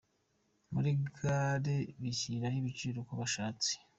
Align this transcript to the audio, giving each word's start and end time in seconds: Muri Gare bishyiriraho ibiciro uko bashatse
Muri 0.73 0.89
Gare 1.17 1.77
bishyiriraho 2.01 2.57
ibiciro 2.61 2.95
uko 2.99 3.13
bashatse 3.21 3.71